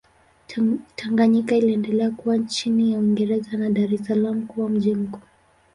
Tanganyika 0.97 1.55
iliendelea 1.55 2.11
kuwa 2.11 2.39
chini 2.39 2.91
ya 2.93 2.99
Uingereza 2.99 3.57
na 3.57 3.69
Dar 3.69 3.93
es 3.93 4.03
Salaam 4.05 4.47
kuwa 4.47 4.69
mji 4.69 4.95
mkuu. 4.95 5.19